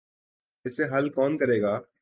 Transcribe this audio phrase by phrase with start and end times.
[0.65, 1.81] اسے حل کون کرے گا؟